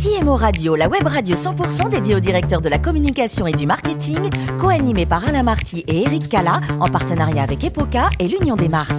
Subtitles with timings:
[0.00, 4.30] CMO Radio, la web radio 100% dédiée aux directeurs de la communication et du marketing,
[4.60, 8.92] co-animée par Alain Marty et Eric Cala, en partenariat avec Epoca et l'Union des marques.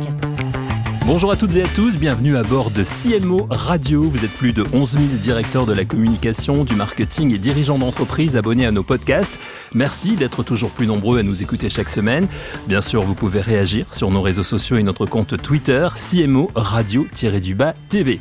[1.06, 4.04] Bonjour à toutes et à tous, bienvenue à bord de CMO Radio.
[4.04, 8.36] Vous êtes plus de 11 000 directeurs de la communication, du marketing et dirigeants d'entreprise
[8.36, 9.40] abonnés à nos podcasts.
[9.74, 12.28] Merci d'être toujours plus nombreux à nous écouter chaque semaine.
[12.68, 17.74] Bien sûr, vous pouvez réagir sur nos réseaux sociaux et notre compte Twitter, CMO Radio-du-bas
[17.88, 18.20] TV.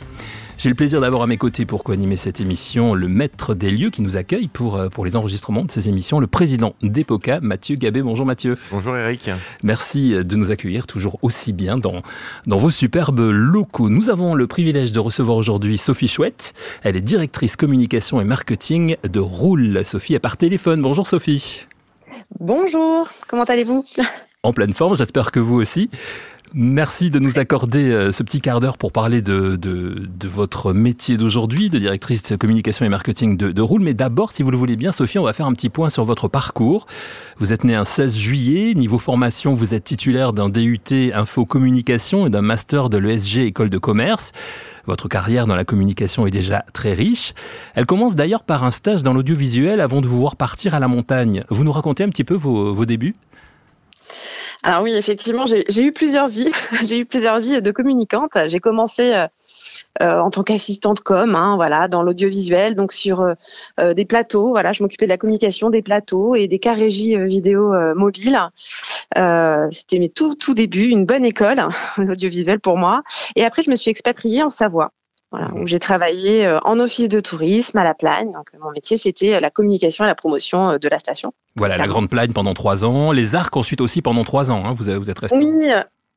[0.58, 3.90] J'ai le plaisir d'avoir à mes côtés pour co-animer cette émission le maître des lieux
[3.90, 7.76] qui nous accueille pour, euh, pour les enregistrements de ces émissions, le président d'Epoca, Mathieu
[7.76, 8.02] Gabé.
[8.02, 8.58] Bonjour Mathieu.
[8.72, 9.30] Bonjour Eric.
[9.62, 12.02] Merci de nous accueillir toujours aussi bien dans,
[12.48, 13.88] dans vos superbes locaux.
[13.88, 16.54] Nous avons le privilège de recevoir aujourd'hui Sophie Chouette.
[16.82, 19.84] Elle est directrice communication et marketing de Roule.
[19.84, 20.82] Sophie est par téléphone.
[20.82, 21.66] Bonjour Sophie.
[22.40, 23.84] Bonjour, comment allez-vous?
[24.42, 25.90] En pleine forme, j'espère que vous aussi.
[26.54, 30.72] Merci de nous accorder euh, ce petit quart d'heure pour parler de, de, de votre
[30.72, 33.82] métier d'aujourd'hui, de directrice communication et marketing de, de Roule.
[33.82, 36.06] Mais d'abord, si vous le voulez bien, Sophie, on va faire un petit point sur
[36.06, 36.86] votre parcours.
[37.38, 38.72] Vous êtes né un 16 juillet.
[38.74, 43.68] Niveau formation, vous êtes titulaire d'un DUT Info Communication et d'un master de l'ESG École
[43.68, 44.32] de Commerce.
[44.86, 47.34] Votre carrière dans la communication est déjà très riche.
[47.74, 50.88] Elle commence d'ailleurs par un stage dans l'audiovisuel avant de vous voir partir à la
[50.88, 51.44] montagne.
[51.50, 53.14] Vous nous racontez un petit peu vos, vos débuts?
[54.62, 56.50] Alors oui, effectivement, j'ai eu plusieurs vies.
[56.86, 58.36] j'ai eu plusieurs vies de communicante.
[58.46, 59.26] J'ai commencé euh,
[60.02, 63.20] euh, en tant qu'assistante com, hein, voilà, dans l'audiovisuel, donc sur
[63.78, 64.50] euh, des plateaux.
[64.50, 68.40] Voilà, je m'occupais de la communication des plateaux et des cas vidéo mobiles.
[69.14, 73.02] C'était mes tout tout débuts, une bonne école, l'audiovisuel pour moi.
[73.36, 74.92] Et après, je me suis expatriée en Savoie.
[75.30, 78.32] Voilà, où j'ai travaillé euh, en office de tourisme à la Plagne.
[78.32, 81.34] Donc, mon métier, c'était euh, la communication et la promotion euh, de la station.
[81.54, 83.12] Voilà, la Grande Plagne pendant trois ans.
[83.12, 84.64] Les Arcs ensuite aussi pendant trois ans.
[84.64, 85.36] Hein, vous, vous êtes resté.
[85.36, 85.66] Oui,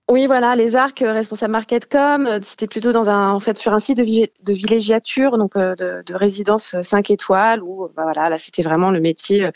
[0.09, 2.39] oui, voilà, les Arcs, responsable market.com.
[2.41, 6.15] C'était plutôt dans un, en fait, sur un site de, de villégiature, donc de, de,
[6.15, 9.49] résidence 5 étoiles, où bah, voilà, là, c'était vraiment le métier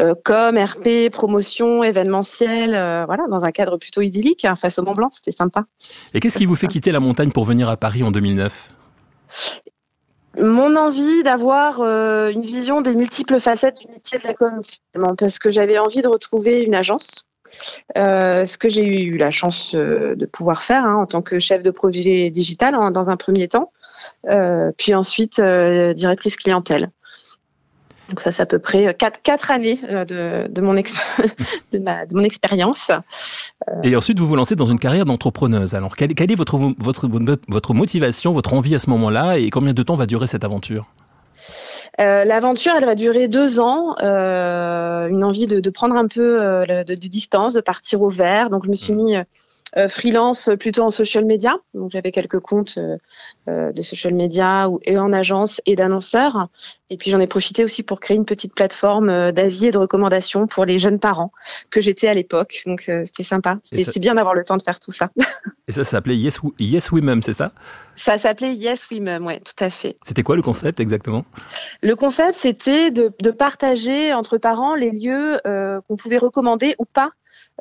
[0.00, 2.70] euh, com, RP, promotion, événementiel,
[3.06, 5.10] voilà, dans un cadre plutôt idyllique, hein, face au Mont Blanc.
[5.12, 5.66] C'était sympa.
[6.14, 8.72] Et qu'est-ce qui vous fait quitter la montagne pour venir à Paris en 2009
[10.38, 14.60] mon envie d'avoir euh, une vision des multiples facettes du métier de la com,
[15.16, 17.24] parce que j'avais envie de retrouver une agence,
[17.96, 21.38] euh, ce que j'ai eu la chance euh, de pouvoir faire hein, en tant que
[21.38, 23.72] chef de projet digital dans un premier temps,
[24.76, 26.90] puis ensuite directrice clientèle.
[28.08, 30.98] Donc ça, c'est à peu près quatre, quatre années de, de, mon, ex
[31.72, 32.90] de, ma, de mon expérience.
[33.82, 35.74] Et ensuite, vous vous lancez dans une carrière d'entrepreneuse.
[35.74, 37.08] Alors, quelle, quelle, est votre, votre,
[37.48, 40.86] votre motivation, votre envie à ce moment-là et combien de temps va durer cette aventure?
[42.00, 43.96] Euh, L'aventure, elle va durer deux ans.
[44.00, 48.08] Euh, une envie de, de, prendre un peu euh, de, de, distance, de partir au
[48.08, 48.50] vert.
[48.50, 49.04] Donc, je me suis mmh.
[49.04, 49.16] mis
[49.76, 51.56] euh, freelance plutôt en social media.
[51.74, 52.96] Donc j'avais quelques comptes euh,
[53.48, 56.48] euh, de social media ou, et en agence et d'annonceurs.
[56.90, 60.46] Et puis j'en ai profité aussi pour créer une petite plateforme d'avis et de recommandations
[60.46, 61.32] pour les jeunes parents
[61.70, 62.62] que j'étais à l'époque.
[62.66, 63.58] Donc c'était sympa.
[63.62, 65.10] C'était bien d'avoir le temps de faire tout ça.
[65.68, 67.52] et ça s'appelait Yes, yes Women, c'est ça?
[67.94, 69.96] Ça s'appelait Yes Women, ouais, tout à fait.
[70.02, 71.24] C'était quoi le concept exactement?
[71.82, 77.10] Le concept, c'était de, de, partager entre parents les lieux qu'on pouvait recommander ou pas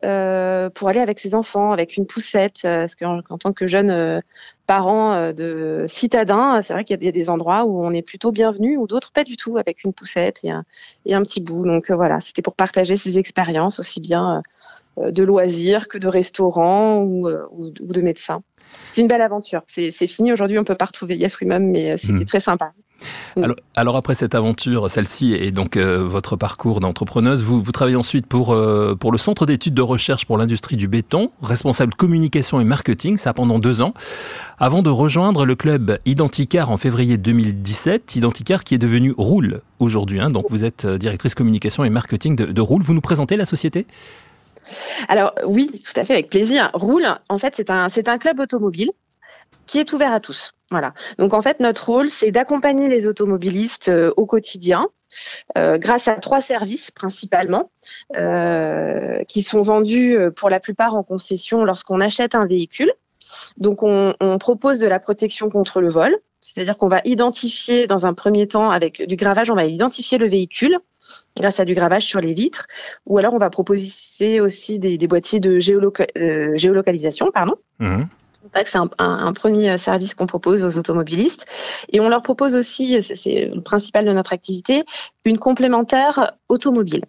[0.06, 2.62] euh, pour aller avec ses enfants, avec une poussette.
[2.66, 4.22] Euh, parce qu'en en tant que jeune euh,
[4.68, 8.32] parent euh, de citadin, c'est vrai qu'il y a des endroits où on est plutôt
[8.32, 10.64] bienvenu ou d'autres pas du tout, avec une poussette et un,
[11.06, 11.66] et un petit bout.
[11.66, 14.44] Donc voilà, c'était pour partager ces expériences aussi bien
[14.98, 17.30] de loisirs que de restaurants ou
[17.72, 18.44] de médecins.
[18.94, 19.62] C'est une belle aventure.
[19.68, 22.26] C'est fini aujourd'hui, on peut pas retrouver Yes We Mom, mais c'était mmh.
[22.26, 22.74] très sympa.
[23.36, 27.96] Alors, alors, après cette aventure, celle-ci et donc euh, votre parcours d'entrepreneuse, vous, vous travaillez
[27.96, 32.60] ensuite pour, euh, pour le Centre d'études de recherche pour l'industrie du béton, responsable communication
[32.60, 33.94] et marketing, ça pendant deux ans,
[34.58, 40.20] avant de rejoindre le club Identicar en février 2017, Identicar qui est devenu Roule aujourd'hui.
[40.20, 42.82] Hein, donc vous êtes euh, directrice communication et marketing de, de Roule.
[42.82, 43.86] Vous nous présentez la société?
[45.08, 46.70] Alors oui, tout à fait, avec plaisir.
[46.74, 48.92] Roule, en fait, c'est un, club automobile
[49.66, 50.54] qui est ouvert à tous.
[50.72, 50.94] Voilà.
[51.18, 54.88] Donc en fait, notre rôle, c'est d'accompagner les automobilistes euh, au quotidien.
[55.58, 57.72] Euh, grâce à trois services principalement,
[58.18, 62.92] euh, qui sont vendus pour la plupart en concession lorsqu'on achète un véhicule.
[63.56, 68.06] Donc on, on, propose de la protection contre le vol, c'est-à-dire qu'on va identifier dans
[68.06, 70.78] un premier temps avec du gravage, on va identifier le véhicule
[71.36, 72.68] grâce à du gravage sur les vitres,
[73.06, 77.56] ou alors on va proposer aussi des, des boîtiers de géoloca euh, géolocalisation, pardon.
[77.80, 78.04] Mmh.
[78.54, 81.46] C'est un, un, un, premier service qu'on propose aux automobilistes.
[81.92, 84.86] Et on leur propose aussi, c'est le principal de notre activité,
[85.26, 87.04] une complémentaire automobile.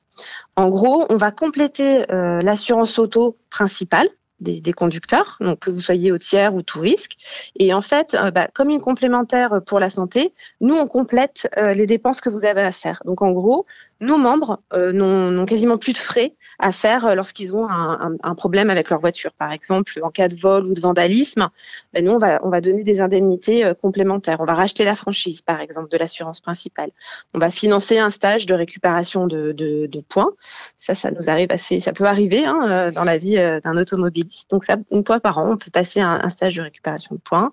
[0.57, 4.09] En gros, on va compléter euh, l'assurance auto principale
[4.41, 7.17] des, conducteurs, donc que vous soyez au tiers ou tout risque.
[7.59, 12.21] Et en fait, bah, comme une complémentaire pour la santé, nous, on complète les dépenses
[12.21, 13.03] que vous avez à faire.
[13.05, 13.67] Donc en gros,
[14.01, 18.91] nos membres n'ont quasiment plus de frais à faire lorsqu'ils ont un, un, problème avec
[18.91, 19.33] leur voiture.
[19.33, 21.49] Par exemple, en cas de vol ou de vandalisme,
[21.93, 24.41] ben nous, on va, on va donner des indemnités complémentaires.
[24.41, 26.91] On va racheter la franchise, par exemple, de l'assurance principale.
[27.35, 30.31] On va financer un stage de récupération de, de, de points.
[30.77, 34.51] Ça, ça nous arrive assez, ça peut arriver hein, dans la vie d'un automobiliste.
[34.51, 37.21] Donc ça, une fois par an, on peut passer un, un stage de récupération de
[37.21, 37.53] points.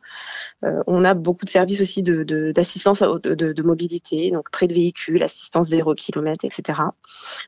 [0.63, 4.73] Euh, on a beaucoup de services aussi d'assistance de, de, de, mobilité, donc près de
[4.73, 5.93] véhicules, assistance zéro
[6.43, 6.81] etc.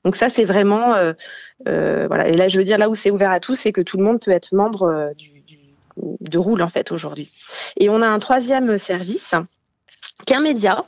[0.04, 1.14] Donc ça, c'est vraiment, euh,
[1.68, 2.08] euh.
[2.26, 4.04] Et là, je veux dire, là où c'est ouvert à tous, c'est que tout le
[4.04, 5.60] monde peut être membre du, du,
[5.98, 7.32] de Roule en fait aujourd'hui.
[7.78, 9.36] Et on a un troisième service
[10.26, 10.86] qu'un média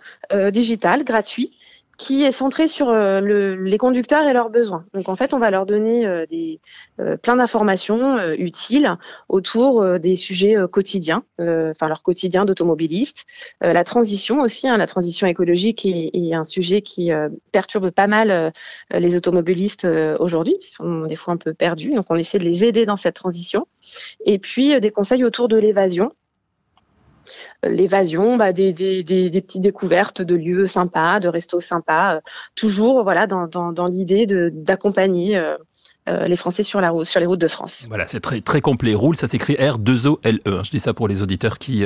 [0.51, 1.58] digital gratuit
[1.99, 4.85] qui est centré sur euh, le, les conducteurs et leurs besoins.
[4.93, 6.61] Donc en fait, on va leur donner euh, des,
[7.01, 8.97] euh, plein d'informations utiles
[9.27, 13.25] autour des sujets quotidiens, enfin leur quotidien d'automobiliste.
[13.59, 17.11] la transition aussi, hein, la transition écologique est, est un sujet qui
[17.51, 18.53] perturbe pas mal
[18.91, 19.85] les automobilistes
[20.19, 22.97] aujourd'hui, ils sont des fois un peu perdus, donc on essaie de les aider dans
[22.97, 23.67] cette transition.
[24.25, 26.13] Et puis des conseils autour de l'évasion,
[27.63, 32.19] l'évasion, bah, des, des, des, des, petites découvertes de lieux sympas, de restos sympas, euh,
[32.55, 35.55] toujours voilà dans, dans, dans l'idée d'accompagner euh,
[36.07, 37.85] euh, les Français sur la route, sur les routes de France.
[37.89, 38.93] Voilà, c'est très très complet.
[38.93, 40.63] Roule, ça s'écrit R2OLE.
[40.63, 41.83] Je dis ça pour les auditeurs qui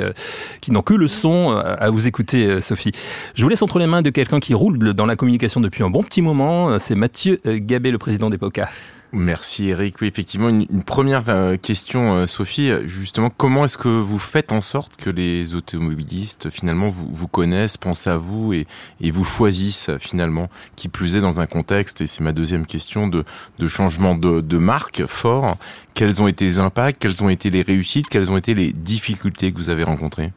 [0.60, 2.92] qui n'ont que le son à vous écouter, Sophie.
[3.34, 5.90] Je vous laisse entre les mains de quelqu'un qui roule dans la communication depuis un
[5.90, 6.78] bon petit moment.
[6.78, 8.68] C'est Mathieu Gabé, le président d'EPOCA.
[9.16, 10.00] Merci Eric.
[10.00, 12.72] Oui, effectivement, une, première euh, question, euh, Sophie.
[12.84, 18.08] Justement, comment est-ce que vous faites en sorte que les automobilistes, finalement, vous, connaissent, pensent
[18.08, 18.66] à vous et,
[19.00, 23.24] vous choisissent, finalement, qui plus est dans un contexte, et c'est ma deuxième question, de,
[23.60, 25.58] de changement de, de marque fort.
[25.94, 27.00] Quels ont été les impacts?
[27.00, 28.08] Quelles ont été les réussites?
[28.08, 30.32] Quelles ont été les difficultés que vous avez rencontrées?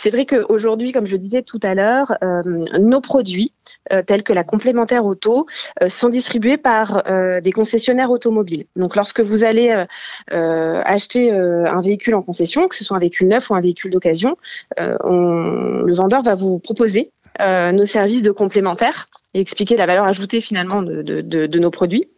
[0.00, 2.42] C'est vrai qu'aujourd'hui, comme je disais tout à l'heure, euh,
[2.78, 3.52] nos produits,
[3.92, 5.46] euh, tels que la complémentaire auto,
[5.82, 7.04] euh, sont distribués par
[7.42, 8.64] des concessionnaires automobiles.
[8.76, 9.84] Donc lorsque vous allez
[10.30, 14.36] acheter un véhicule en concession, que ce soit un véhicule neuf ou un véhicule d'occasion,
[14.78, 20.82] le vendeur va vous proposer nos services de complémentaire et expliquer la valeur ajoutée finalement
[20.82, 22.08] de, de nos produits.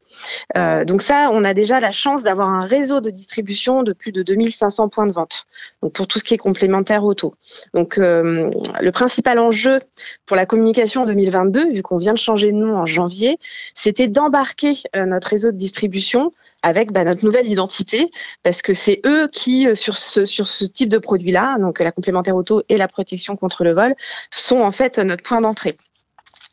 [0.56, 4.12] Euh, donc ça, on a déjà la chance d'avoir un réseau de distribution de plus
[4.12, 5.44] de 2500 points de vente.
[5.82, 7.34] Donc pour tout ce qui est complémentaire auto.
[7.74, 9.80] Donc euh, le principal enjeu
[10.26, 13.38] pour la communication en 2022, vu qu'on vient de changer de nom en janvier,
[13.74, 16.32] c'était d'embarquer euh, notre réseau de distribution
[16.62, 18.08] avec bah, notre nouvelle identité,
[18.44, 22.36] parce que c'est eux qui, sur ce, sur ce type de produit-là, donc la complémentaire
[22.36, 23.96] auto et la protection contre le vol,
[24.30, 25.76] sont en fait notre point d'entrée.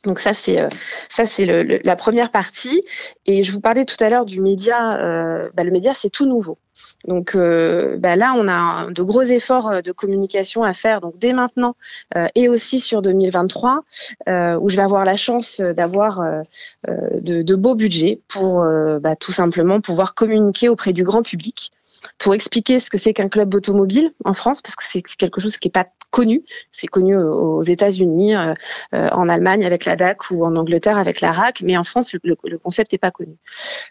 [0.05, 0.69] Donc ça c'est euh,
[1.09, 2.83] ça c'est le, la première partie
[3.25, 4.97] et je vous parlais tout à l'heure du média.
[5.01, 6.57] Euh, bah, le média c'est tout nouveau.
[7.05, 11.33] Donc euh, bah, là on a de gros efforts de communication à faire donc dès
[11.33, 11.75] maintenant
[12.35, 13.83] et aussi sur 2023
[14.59, 16.43] où je vais avoir la chance d'avoir
[16.87, 18.65] de, de, beaux budgets pour
[19.01, 21.71] bah, tout simplement pouvoir communiquer auprès du grand public
[22.17, 25.57] pour expliquer ce que c'est qu'un club automobile en France, parce que c'est quelque chose
[25.57, 26.41] qui n'est pas connu.
[26.71, 28.53] C'est connu aux États-Unis, euh,
[28.93, 32.15] euh, en Allemagne avec la DAC ou en Angleterre avec la RAC, mais en France,
[32.23, 33.35] le, concept n'est pas connu.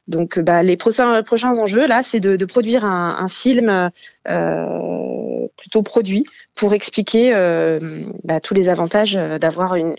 [0.08, 3.88] Donc, bah, les prochains, prochains enjeux, là, c'est de, produire un, film euh,
[5.56, 7.30] plutôt produit pour expliquer
[8.24, 9.96] bah, tous les avantages d'avoir une,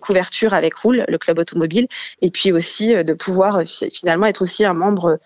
[0.00, 1.86] couverture avec Roule, le club automobile,
[2.20, 3.62] et puis aussi de pouvoir
[3.92, 5.18] finalement être aussi un membre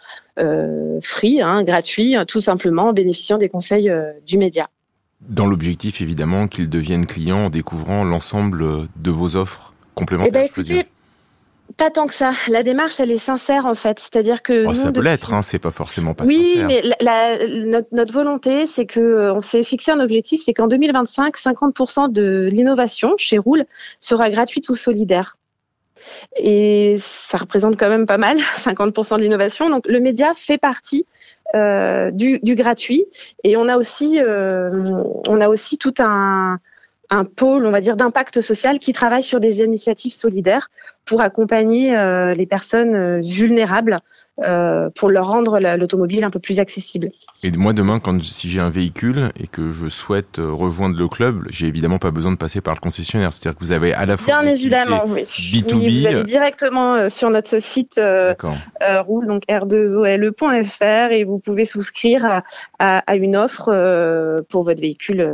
[1.02, 3.90] free, hein, gratuit, tout simplement en bénéficiant des conseils
[4.26, 4.68] du média.
[5.28, 10.32] Dans l'objectif, évidemment, qu'ils deviennent clients en découvrant l'ensemble de vos offres complémentaires.
[10.34, 10.86] Eh ben, écoutez,
[11.76, 12.30] pas tant que ça.
[12.48, 13.98] La démarche, elle est sincère en fait.
[13.98, 16.68] C'est-à-dire que oh, ça peut l'être, hein, c'est pas forcément pas oui, sincère.
[16.68, 20.66] Oui, mais notre, notre, volonté, c'est que euh, on s'est fixé un objectif, c'est qu'en
[20.66, 23.64] 2025, 50% de l'innovation chez Roule
[24.00, 25.36] sera gratuite ou solidaire.
[26.36, 29.70] Et ça représente quand même pas mal, 50% de l'innovation.
[29.70, 31.06] Donc le média fait partie
[31.54, 33.04] euh, du, du, gratuit.
[33.42, 36.58] Et on a aussi, euh, on a aussi tout un,
[37.10, 40.70] un pôle, on va dire, d'impact social qui travaille sur des initiatives solidaires
[41.04, 44.00] pour accompagner euh, les personnes euh, vulnérables
[44.42, 47.08] euh, pour leur rendre l'automobile un peu plus accessible.
[47.42, 51.44] Et moi demain, quand si j'ai un véhicule et que je souhaite rejoindre le club,
[51.50, 53.32] j'ai évidemment pas besoin de passer par le concessionnaire.
[53.32, 55.22] C'est-à-dire que vous avez à la fois bien évidemment, oui.
[55.22, 56.00] B2B.
[56.00, 62.42] vous allez directement sur notre site roule donc r2ole.fr et vous pouvez souscrire à,
[62.78, 65.32] à, à une offre pour votre véhicule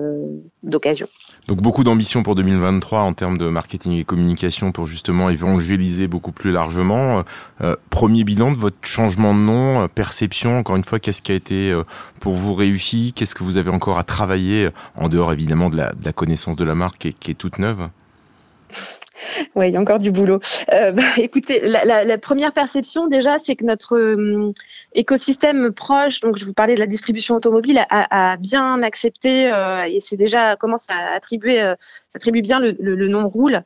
[0.63, 1.07] d'occasion.
[1.49, 6.33] Donc beaucoup d'ambition pour 2023 en termes de marketing et communication pour justement évangéliser beaucoup
[6.33, 7.25] plus largement.
[7.61, 11.35] Euh, premier bilan de votre changement de nom, perception, encore une fois, qu'est-ce qui a
[11.35, 11.81] été
[12.19, 13.13] pour vous réussi?
[13.15, 16.75] Qu'est-ce que vous avez encore à travailler, en dehors évidemment de la, connaissance de la
[16.75, 17.89] marque qui est toute neuve?
[19.55, 20.41] Oui, il y a encore du boulot.
[20.73, 24.53] Euh, bah, écoutez, la, première perception déjà, c'est que notre euh,
[24.95, 30.01] écosystème proche, donc je vous parlais de la distribution automobile, a, bien accepté euh, et
[30.01, 31.75] c'est déjà commence à attribuer,
[32.11, 33.63] s'attribue bien le, nom roule.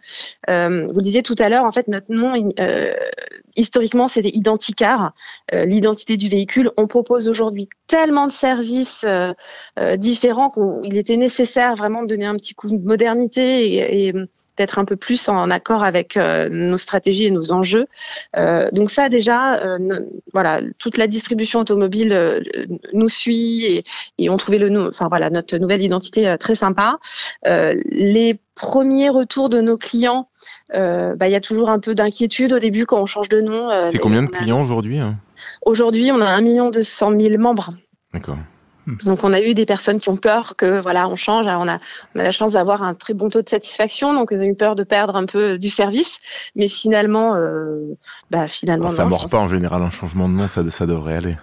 [0.48, 2.34] vous disiez tout à l'heure, en fait, notre nom
[3.56, 5.12] historiquement c'était Identicar,
[5.52, 6.70] l'identité du véhicule.
[6.76, 9.04] On propose aujourd'hui tellement de services
[9.96, 14.14] différents qu'il était nécessaire vraiment de donner un petit coup de modernité et, et
[14.56, 17.86] d'être un peu plus en accord avec euh, nos stratégies et nos enjeux.
[18.36, 20.00] Euh, donc ça déjà, euh,
[20.32, 22.42] voilà, toute la distribution automobile
[22.92, 23.84] nous suit et,
[24.18, 26.98] et on trouvait le, enfin voilà, notre nouvelle identité très sympa.
[27.44, 30.28] les premiers retours de nos clients,
[30.72, 33.68] bah, il y a toujours un peu d'inquiétude au début quand on change de nom.
[33.90, 35.16] C'est combien de clients aujourd'hui hein?
[35.62, 37.74] Aujourd'hui, on a un million deux cent mille membres.
[38.12, 38.38] D'accord.
[38.86, 38.96] Hmm.
[39.04, 41.46] Donc on a eu des personnes qui ont peur que voilà on change.
[41.46, 41.78] on a
[42.14, 44.54] on a la chance d'avoir un très bon taux de satisfaction, donc ils ont eu
[44.54, 46.18] peur de perdre un peu du service,
[46.54, 47.96] mais finalement, euh,
[48.30, 48.88] bah finalement.
[48.88, 51.36] ça ne mord pas en général un changement de nom, ça ça devrait aller.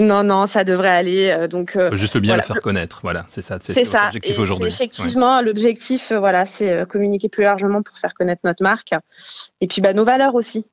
[0.00, 1.28] Non, non, ça devrait aller.
[1.28, 3.00] Euh, donc, euh, juste bien le faire connaître.
[3.02, 3.58] Voilà, c'est ça.
[3.60, 4.04] C'est ça.
[4.04, 4.68] L'objectif aujourd'hui.
[4.68, 8.94] Effectivement, l'objectif, voilà, c'est communiquer plus largement pour faire connaître notre marque.
[9.60, 10.66] Et puis, bah, nos valeurs aussi.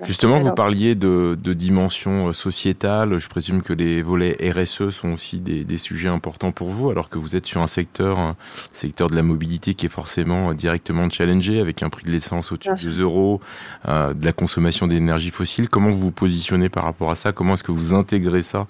[0.00, 3.18] Justement, vous parliez de, de, dimension euh, sociétale.
[3.18, 7.08] Je présume que les volets RSE sont aussi des, des, sujets importants pour vous, alors
[7.08, 8.36] que vous êtes sur un secteur, un
[8.72, 12.52] secteur de la mobilité qui est forcément euh, directement challengé, avec un prix de l'essence
[12.52, 13.40] au-dessus de 2 euros,
[13.86, 15.68] euh, de la consommation d'énergie fossile.
[15.68, 17.32] Comment vous vous positionnez par rapport à ça?
[17.32, 18.66] Comment est-ce que vous intégrez ça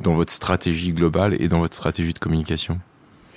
[0.00, 2.78] dans votre stratégie globale et dans votre stratégie de communication?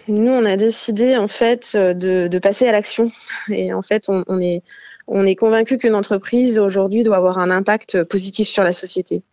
[0.10, 3.12] Nous, on a décidé en fait de, de passer à l'action.
[3.50, 4.64] Et en fait, on, on est
[5.10, 9.24] on est convaincu qu'une entreprise aujourd'hui doit avoir un impact positif sur la société.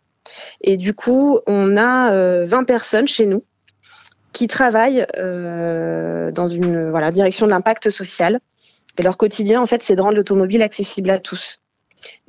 [0.61, 2.11] Et du coup, on a
[2.45, 3.43] 20 euh, personnes chez nous
[4.33, 8.39] qui travaillent euh, dans une direction de l'impact social.
[8.97, 11.59] Et leur quotidien, en fait, c'est de rendre l'automobile accessible à tous.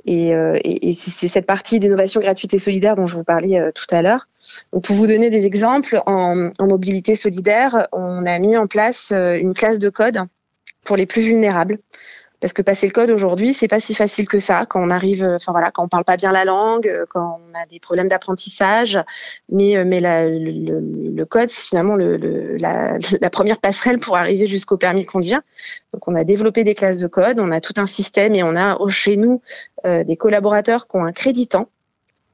[0.05, 0.59] Et, euh,
[0.95, 4.29] c'est cette partie d'innovation gratuite et solidaire dont je vous parlais tout à l'heure.
[4.71, 9.79] pour vous donner des exemples, en, mobilité solidaire, on a mis en place une classe
[9.79, 10.21] de code
[10.85, 11.79] pour les plus vulnérables.
[12.41, 15.25] Parce que passer le code aujourd'hui, c'est pas si facile que ça quand on arrive,
[15.25, 17.81] euh, enfin voilà, quand on parle pas bien la langue, euh, quand on a des
[17.81, 18.99] problèmes d'apprentissage.
[19.51, 24.17] Mais, euh, mais la, le, le, code, c'est finalement le, la, la, première passerelle pour
[24.17, 25.41] arriver jusqu'au permis de conduire.
[25.93, 28.55] Donc on a développé des classes de code, on a tout un système et on
[28.57, 29.43] a chez nous
[29.85, 31.69] des collaborateurs qui ont un créditant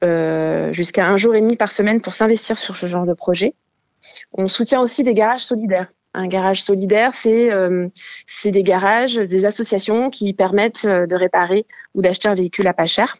[0.04, 3.54] euh, jusqu'à un jour et demi par semaine pour s'investir sur ce genre de projet.
[4.34, 5.90] On soutient aussi des garages solidaires.
[6.14, 7.88] Un garage solidaire, c'est euh,
[8.44, 12.86] des garages, des associations qui permettent euh, de réparer ou d'acheter un véhicule à pas
[12.86, 13.16] cher.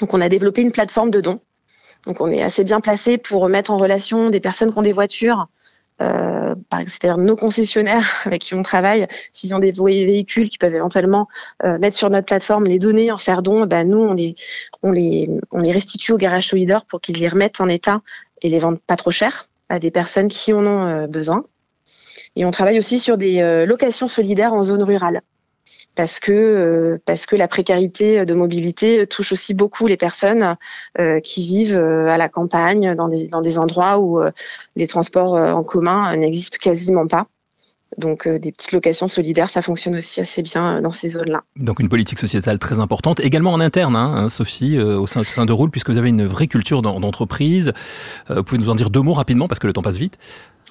[0.00, 1.40] Donc on a développé une plateforme de dons.
[2.06, 4.94] Donc on est assez bien placé pour mettre en relation des personnes qui ont des
[4.94, 5.48] voitures,
[6.00, 6.54] euh,
[6.86, 11.28] c'est-à-dire nos concessionnaires avec qui on travaille, s'ils ont des véhicules qui peuvent éventuellement
[11.64, 14.34] euh, mettre sur notre plateforme, les donner, en faire don, ben nous on les,
[14.82, 18.00] on les, on les restitue au garage solidaire pour qu'ils les remettent en état
[18.40, 21.44] et les vendent pas trop cher à des personnes qui en ont besoin.
[22.38, 25.22] Et on travaille aussi sur des euh, locations solidaires en zone rurale
[25.96, 30.54] parce que euh, parce que la précarité de mobilité touche aussi beaucoup les personnes
[31.00, 34.20] euh, qui vivent à la campagne dans des endroits où
[34.76, 37.26] les transports en commun n'existent quasiment pas.
[37.96, 41.42] Donc des petites locations solidaires, ça fonctionne aussi assez bien dans ces zones-là.
[41.56, 45.52] Donc une politique sociétale très importante, également en interne, hein, Sophie, au sein, sein, de
[45.52, 47.72] Roule, puisque vous avez une vraie culture d'entreprise.
[48.28, 50.18] vous pouvez nous en dire deux mots rapidement, parce que le temps passe vite.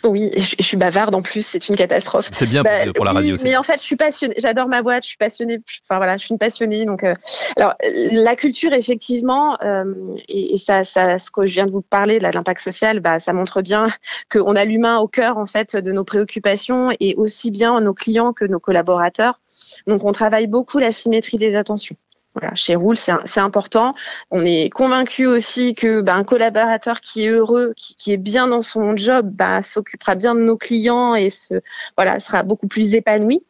[0.04, 2.30] Oui, je, suis bavarde en plus, c'est une catastrophe.
[2.32, 2.64] C'est bien
[2.96, 3.44] pour, la bah, radio aussi.
[3.46, 6.26] Mais en fait, je suis passionnée, j'adore ma boîte, je suis passionnée, enfin voilà, je
[6.26, 6.86] suis une passionnée.
[6.86, 7.16] Donc, euh,
[7.56, 7.76] alors
[8.12, 9.86] la culture, effectivement, euh,
[10.30, 13.34] et, ça, ça, ce que je viens de vous parler, de l'impact social, bah, ça
[13.34, 13.88] montre bien
[14.32, 18.34] qu'on a l'humain au cœur en fait de nos préoccupations et aussi bien nos clients
[18.34, 19.40] que nos collaborateurs.
[19.86, 21.96] Donc, on travaille beaucoup la symétrie des attentions.
[22.40, 23.96] Voilà, chez Roule, c'est important.
[24.30, 28.62] On est convaincu aussi que bah, un collaborateur qui est heureux, qui, est bien dans
[28.62, 31.56] son job, bah, s'occupera bien de nos clients et se,
[31.96, 33.44] voilà, sera beaucoup plus épanoui.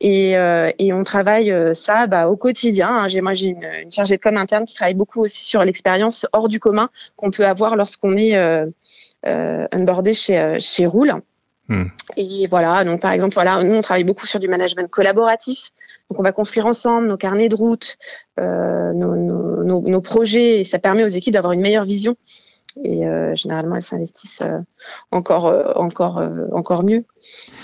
[0.00, 2.88] Et, euh, et on travaille euh, ça bah, au quotidien.
[2.88, 3.20] Hein.
[3.22, 6.48] Moi, j'ai une, une, chargée de com interne qui travaille beaucoup aussi sur l'expérience hors
[6.48, 8.66] du commun qu'on peut avoir lorsqu'on est euh,
[9.26, 9.66] euh
[10.12, 11.22] chez, chez Roule.
[11.68, 11.84] Hmm.
[12.16, 15.70] Et voilà, donc par exemple, voilà, nous on travaille beaucoup sur du management collaboratif.
[16.10, 17.96] Donc on va construire ensemble nos carnets de route,
[18.38, 22.16] euh, nos, nos, nos, projets, et ça permet aux équipes d'avoir une meilleure vision
[22.82, 24.58] et euh, généralement elles s'investissent euh,
[25.10, 26.20] encore euh, encore
[26.52, 27.04] encore mieux.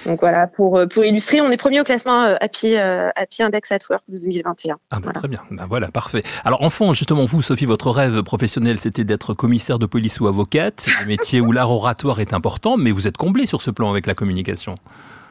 [0.07, 4.05] Donc voilà, pour pour illustrer, on est premier au classement Happy Happy Index at Work
[4.09, 4.79] de 2021.
[4.90, 5.40] Ah bah, très bien.
[5.50, 6.23] Ben voilà, parfait.
[6.45, 10.87] Alors enfant, justement vous Sophie, votre rêve professionnel c'était d'être commissaire de police ou avocate,
[11.02, 14.07] un métier où l'art oratoire est important, mais vous êtes comblé sur ce plan avec
[14.07, 14.76] la communication.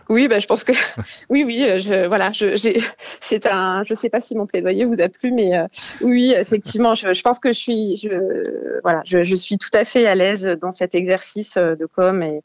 [0.09, 0.71] Oui, bah, je pense que
[1.29, 2.55] oui, oui, euh, je, voilà, je,
[3.21, 5.67] c'est un, je sais pas si mon plaidoyer vous a plu, mais euh,
[6.01, 9.85] oui, effectivement, je, je, pense que je suis, je, voilà, je, je, suis tout à
[9.85, 12.41] fait à l'aise dans cet exercice euh, de com, et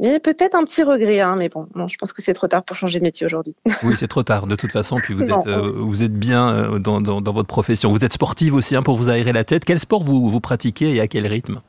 [0.00, 2.76] mais peut-être un petit regret, hein, mais bon, je pense que c'est trop tard pour
[2.76, 3.54] changer de métier aujourd'hui.
[3.82, 4.96] Oui, c'est trop tard de toute façon.
[4.98, 7.90] Puis vous êtes, vous êtes bien dans, dans, dans, votre profession.
[7.90, 9.64] Vous êtes sportive aussi, hein, pour vous aérer la tête.
[9.64, 11.60] Quel sport vous vous pratiquez et à quel rythme?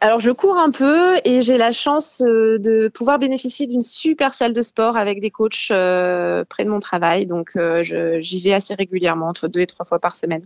[0.00, 4.32] Alors je cours un peu et j'ai la chance euh, de pouvoir bénéficier d'une super
[4.32, 7.26] salle de sport avec des coachs euh, près de mon travail.
[7.26, 10.42] Donc euh, j'y vais assez régulièrement, entre deux et trois fois par semaine.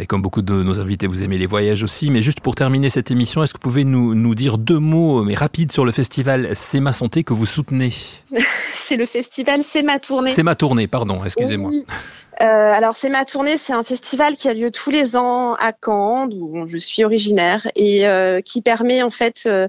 [0.00, 2.10] et comme beaucoup de nos invités, vous aimez les voyages aussi.
[2.10, 5.24] Mais juste pour terminer cette émission, est-ce que vous pouvez nous, nous dire deux mots,
[5.24, 7.92] mais rapides, sur le festival C'est ma santé que vous soutenez?
[8.74, 10.30] C'est le festival C'est ma tournée.
[10.30, 11.70] C'est ma tournée, pardon, excusez-moi.
[12.40, 15.72] Euh, alors c'est ma tournée, c'est un festival qui a lieu tous les ans à
[15.72, 19.68] Caen, d'où je suis originaire, et euh, qui permet en fait euh,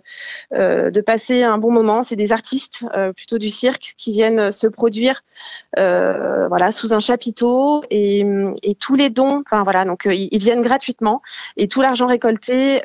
[0.51, 2.01] de passer un bon moment.
[2.01, 5.23] C'est des artistes plutôt du cirque qui viennent se produire,
[5.75, 8.25] voilà, sous un chapiteau, et,
[8.63, 11.21] et tous les dons, enfin voilà, donc ils, viennent gratuitement,
[11.57, 12.81] et tout l'argent récolté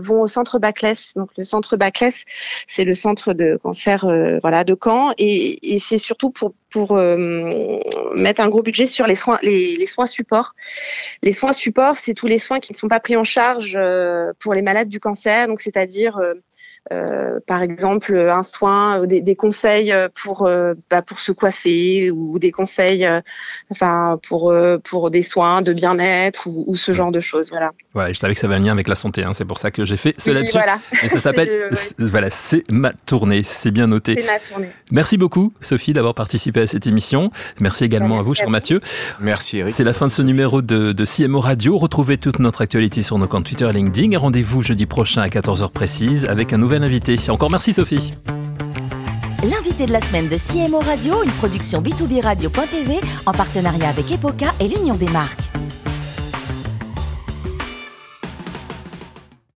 [0.00, 1.14] vont au centre Baclès.
[1.16, 2.24] Donc le centre Baclès,
[2.66, 4.06] c'est le centre de cancer,
[4.42, 6.96] voilà, de Caen, et, et c'est surtout pour pour
[8.14, 10.54] mettre un gros budget sur les soins, les, soins supports.
[11.22, 14.32] Les soins supports, c'est tous les soins qui ne sont pas pris en charge euh,
[14.38, 16.40] pour les malades du cancer, donc c'est-à-dire euh, euh,
[17.46, 20.48] par exemple un soin, des, des conseils pour
[20.90, 23.08] bah, pour se coiffer ou des conseils,
[23.70, 27.50] enfin pour pour des soins de bien-être ou, ce genre de choses.
[27.50, 27.70] Voilà.
[27.94, 29.70] Ouais, je savais que ça avait un lien avec la santé, hein, c'est pour ça
[29.70, 30.52] que j'ai fait cela dessus.
[30.52, 30.78] Voilà.
[31.02, 34.16] Et ça s'appelle, voilà, c'est ma tournée, c'est bien noté.
[34.18, 34.70] C'est ma tournée.
[34.90, 37.30] Merci beaucoup, Sophie, d'avoir participé à cette émission.
[37.60, 38.80] Merci également à vous, cher Mathieu.
[39.20, 39.74] Merci, Eric.
[39.74, 41.76] C'est la fin de ce numéro de, de CMO Radio.
[41.76, 44.12] Retrouvez toute notre actualité sur nos comptes Twitter et LinkedIn.
[44.12, 47.18] Et rendez-vous jeudi prochain à 14h précise avec un nouvel invité.
[47.28, 48.12] Encore merci, Sophie.
[49.42, 54.54] L'invité de la semaine de CMO Radio, une production B2B Radio.tv en partenariat avec Epoca
[54.60, 55.40] et l'Union des marques.